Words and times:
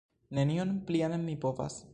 Nenion 0.37 0.71
plian 0.89 1.15
mi 1.29 1.39
povas! 1.47 1.83